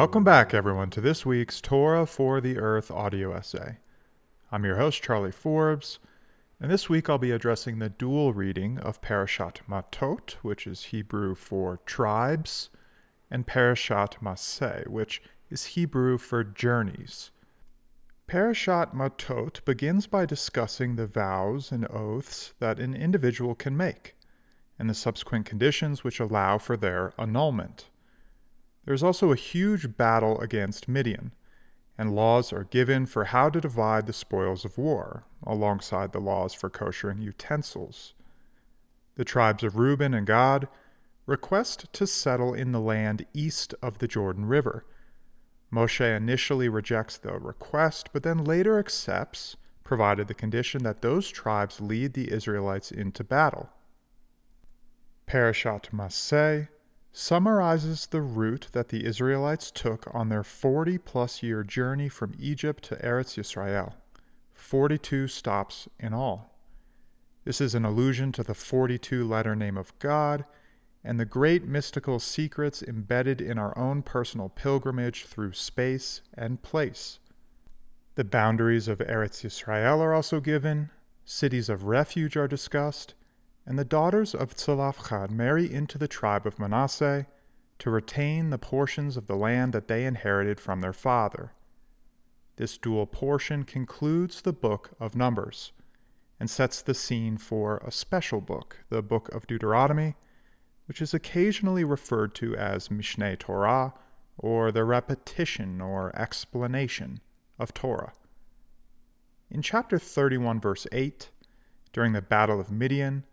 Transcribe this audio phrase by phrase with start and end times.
[0.00, 3.80] Welcome back, everyone, to this week's Torah for the Earth audio essay.
[4.50, 5.98] I'm your host, Charlie Forbes,
[6.58, 11.34] and this week I'll be addressing the dual reading of Parashat Matot, which is Hebrew
[11.34, 12.70] for tribes,
[13.30, 17.30] and Parashat Maseh, which is Hebrew for journeys.
[18.26, 24.16] Parashat Matot begins by discussing the vows and oaths that an individual can make,
[24.78, 27.90] and the subsequent conditions which allow for their annulment.
[28.84, 31.32] There's also a huge battle against Midian,
[31.98, 36.54] and laws are given for how to divide the spoils of war, alongside the laws
[36.54, 38.14] for koshering utensils.
[39.16, 40.68] The tribes of Reuben and Gad
[41.26, 44.86] request to settle in the land east of the Jordan River.
[45.72, 51.80] Moshe initially rejects the request, but then later accepts, provided the condition that those tribes
[51.80, 53.68] lead the Israelites into battle.
[55.26, 56.68] Parashat Maseh
[57.12, 62.84] summarizes the route that the Israelites took on their 40 plus year journey from Egypt
[62.84, 63.94] to Eretz Yisrael,
[64.54, 66.54] 42 stops in all.
[67.44, 70.44] This is an allusion to the 42 letter name of God
[71.02, 77.18] and the great mystical secrets embedded in our own personal pilgrimage through space and place.
[78.16, 80.90] The boundaries of Eretz Yisrael are also given,
[81.24, 83.14] cities of refuge are discussed,
[83.66, 87.26] and the daughters of Tzalafchad marry into the tribe of Manasseh
[87.78, 91.52] to retain the portions of the land that they inherited from their father.
[92.56, 95.72] This dual portion concludes the book of Numbers
[96.38, 100.16] and sets the scene for a special book, the book of Deuteronomy,
[100.86, 103.94] which is occasionally referred to as Mishneh Torah
[104.36, 107.20] or the repetition or explanation
[107.58, 108.12] of Torah.
[109.50, 111.30] In chapter 31, verse 8,
[111.92, 113.24] during the Battle of Midian,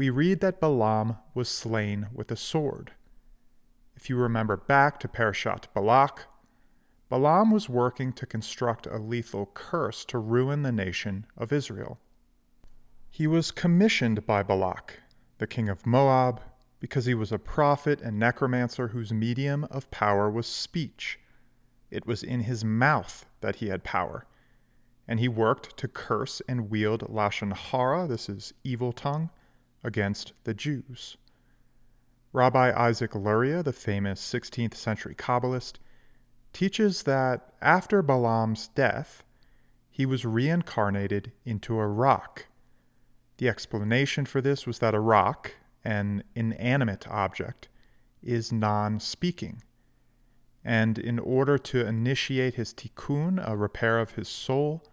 [0.00, 2.92] we read that Balaam was slain with a sword.
[3.94, 6.24] If you remember back to Parashat Balak,
[7.10, 12.00] Balaam was working to construct a lethal curse to ruin the nation of Israel.
[13.10, 15.00] He was commissioned by Balak,
[15.36, 16.40] the king of Moab,
[16.78, 21.20] because he was a prophet and necromancer whose medium of power was speech.
[21.90, 24.24] It was in his mouth that he had power.
[25.06, 29.28] And he worked to curse and wield Lashon Hara, this is evil tongue,
[29.82, 31.16] against the Jews.
[32.32, 35.74] Rabbi Isaac Luria, the famous 16th century Kabbalist,
[36.52, 39.24] teaches that after Balaam's death,
[39.90, 42.46] he was reincarnated into a rock.
[43.38, 45.52] The explanation for this was that a rock,
[45.84, 47.68] an inanimate object,
[48.22, 49.62] is non speaking.
[50.64, 54.84] And in order to initiate his tikkun, a repair of his soul,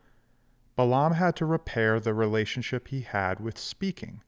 [0.76, 4.22] Balaam had to repair the relationship he had with speaking.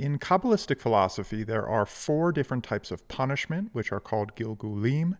[0.00, 5.18] In Kabbalistic philosophy, there are four different types of punishment, which are called Gilgulim,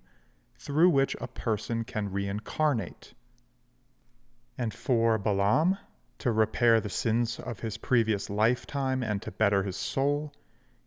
[0.56, 3.12] through which a person can reincarnate.
[4.56, 5.76] And for Balaam,
[6.20, 10.32] to repair the sins of his previous lifetime and to better his soul,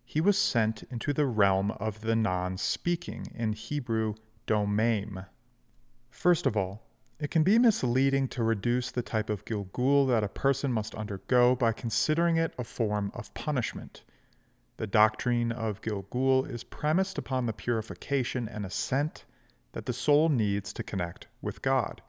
[0.03, 4.15] he was sent into the realm of the non speaking, in Hebrew,
[4.47, 5.27] domaim.
[6.09, 6.81] First of all,
[7.23, 11.55] it can be misleading to reduce the type of Gilgul that a person must undergo
[11.55, 14.03] by considering it a form of punishment.
[14.77, 19.25] The doctrine of Gilgul is premised upon the purification and ascent
[19.73, 22.01] that the soul needs to connect with God.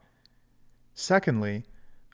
[0.94, 1.64] Secondly,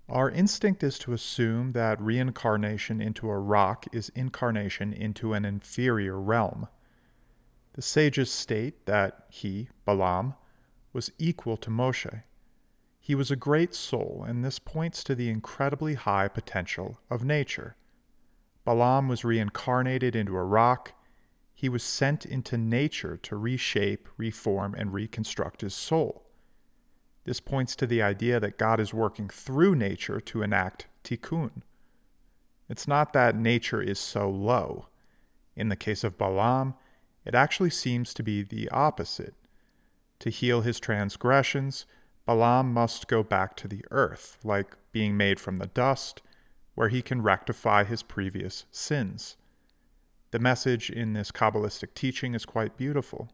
[0.09, 6.21] our instinct is to assume that reincarnation into a rock is incarnation into an inferior
[6.21, 6.67] realm.
[7.75, 10.35] The sages state that he, Balaam,
[10.93, 12.25] was equal to Moshe.
[13.01, 17.77] He was a great soul, and this points to the incredibly high potential of nature.
[18.65, 20.93] Balaam was reincarnated into a rock.
[21.55, 26.27] He was sent into nature to reshape, reform, and reconstruct his soul.
[27.25, 31.63] This points to the idea that God is working through nature to enact tikkun.
[32.69, 34.89] It's not that nature is so low.
[35.57, 36.75] In the case of Balaam,
[37.25, 39.35] it actually seems to be the opposite.
[40.21, 41.87] To heal his transgressions,
[42.31, 46.23] Balaam must go back to the earth, like being made from the dust,
[46.77, 49.37] where he can rectify his previous sins.
[50.31, 53.33] The message in this Kabbalistic teaching is quite beautiful,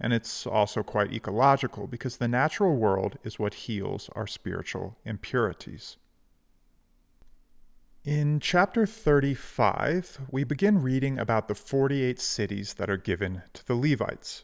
[0.00, 5.96] and it's also quite ecological because the natural world is what heals our spiritual impurities.
[8.02, 13.76] In chapter 35, we begin reading about the 48 cities that are given to the
[13.76, 14.42] Levites.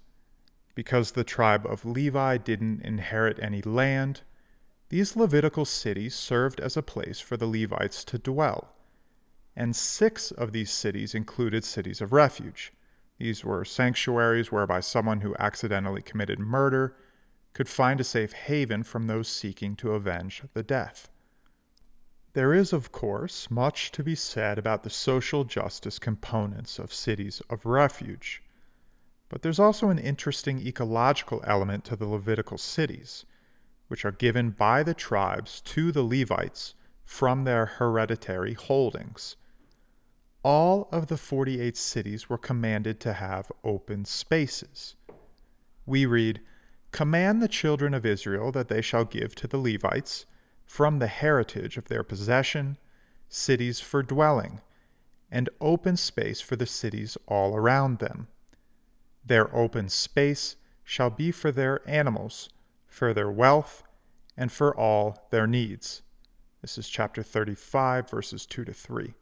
[0.75, 4.23] Because the tribe of Levi didn't inherit any land,
[4.89, 8.73] these Levitical cities served as a place for the Levites to dwell.
[9.55, 12.73] And six of these cities included cities of refuge.
[13.19, 16.97] These were sanctuaries whereby someone who accidentally committed murder
[17.53, 21.09] could find a safe haven from those seeking to avenge the death.
[22.33, 27.43] There is, of course, much to be said about the social justice components of cities
[27.51, 28.43] of refuge.
[29.31, 33.25] But there's also an interesting ecological element to the Levitical cities,
[33.89, 36.75] which are given by the tribes to the Levites
[37.07, 39.37] from their hereditary holdings
[40.43, 44.97] all of the 48 cities were commanded to have open spaces.
[45.85, 46.41] We read,
[46.93, 50.27] Command the children of Israel that they shall give to the Levites,
[50.65, 52.79] from the heritage of their possession,
[53.29, 54.61] cities for dwelling,
[55.31, 58.29] and open space for the cities all around them.
[59.31, 62.51] Their open space shall be for their animals,
[62.89, 63.85] for their wealth,
[64.37, 66.03] and for all their needs.
[66.63, 69.15] This is chapter 35, verses 2 to 3.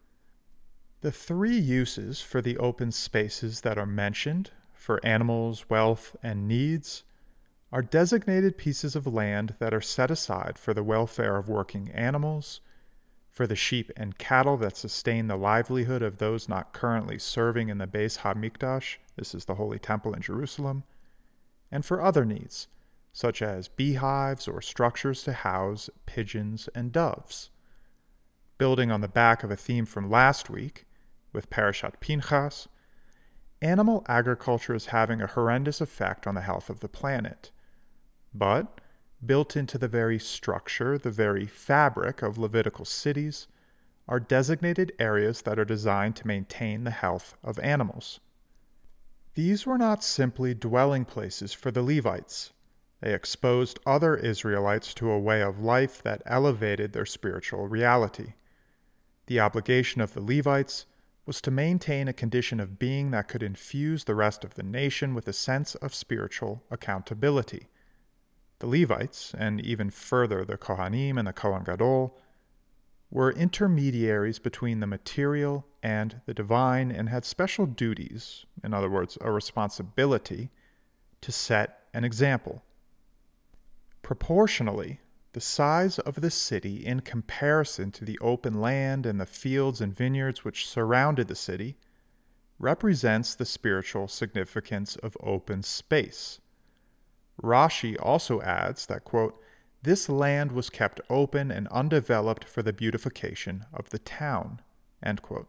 [1.02, 7.04] The three uses for the open spaces that are mentioned for animals, wealth, and needs
[7.70, 12.62] are designated pieces of land that are set aside for the welfare of working animals,
[13.38, 17.78] for the sheep and cattle that sustain the livelihood of those not currently serving in
[17.78, 20.82] the Beis Hamikdash, this is the Holy Temple in Jerusalem,
[21.70, 22.66] and for other needs,
[23.12, 27.50] such as beehives or structures to house pigeons and doves.
[28.58, 30.86] Building on the back of a theme from last week,
[31.32, 32.66] with Parashat Pinchas,
[33.62, 37.52] animal agriculture is having a horrendous effect on the health of the planet.
[38.34, 38.80] But,
[39.24, 43.46] built into the very structure, the very fabric of Levitical cities,
[44.06, 48.20] are designated areas that are designed to maintain the health of animals.
[49.34, 52.52] These were not simply dwelling places for the Levites.
[53.00, 58.34] They exposed other Israelites to a way of life that elevated their spiritual reality.
[59.26, 60.86] The obligation of the Levites
[61.26, 65.14] was to maintain a condition of being that could infuse the rest of the nation
[65.14, 67.68] with a sense of spiritual accountability.
[68.60, 72.18] The Levites, and even further the Kohanim and the Kohen Gadol,
[73.10, 79.16] were intermediaries between the material and the divine and had special duties, in other words,
[79.20, 80.50] a responsibility,
[81.20, 82.62] to set an example.
[84.02, 85.00] Proportionally,
[85.32, 89.94] the size of the city in comparison to the open land and the fields and
[89.94, 91.76] vineyards which surrounded the city
[92.58, 96.40] represents the spiritual significance of open space.
[97.42, 99.40] Rashi also adds that, quote,
[99.82, 104.60] this land was kept open and undeveloped for the beautification of the town.
[105.02, 105.48] end quote.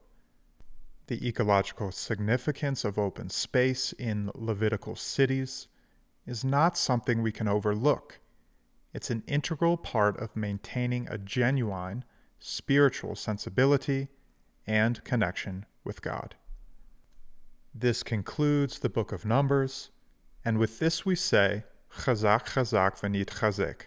[1.07, 5.67] The ecological significance of open space in Levitical cities
[6.27, 8.19] is not something we can overlook
[8.93, 12.03] it's an integral part of maintaining a genuine
[12.39, 14.07] spiritual sensibility
[14.65, 16.35] and connection with God.
[17.73, 19.91] This concludes the book of Numbers,
[20.43, 21.63] and with this we say,
[21.97, 23.81] Chazak Chazak Vanit Chazek.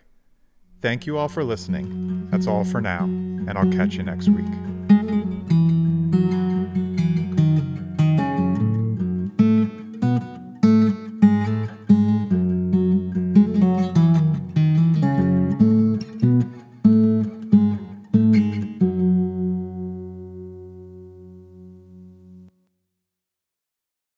[0.81, 2.29] Thank you all for listening.
[2.31, 5.02] That's all for now, and I'll catch you next week.